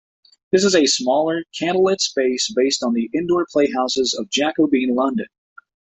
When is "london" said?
4.95-5.27